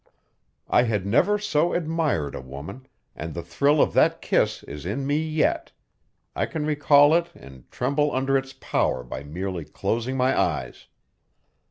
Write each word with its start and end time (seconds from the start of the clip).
I 0.67 0.81
had 0.81 1.05
never 1.05 1.37
so 1.37 1.73
admired 1.73 2.33
a 2.33 2.41
woman, 2.41 2.87
and 3.15 3.35
the 3.35 3.43
thrill 3.43 3.79
of 3.79 3.93
that 3.93 4.19
kiss 4.19 4.63
is 4.63 4.83
in 4.83 5.05
me 5.05 5.17
yet; 5.19 5.73
I 6.35 6.47
can 6.47 6.65
recall 6.65 7.13
it 7.13 7.27
and 7.35 7.69
tremble 7.69 8.11
under 8.11 8.35
its 8.35 8.53
power 8.53 9.03
by 9.03 9.23
merely 9.23 9.63
closing 9.63 10.17
my 10.17 10.35
eyes. 10.35 10.87